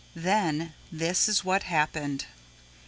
Then 0.15 0.73
this 0.91 1.29
is 1.29 1.45
what 1.45 1.61
happened. 1.61 2.25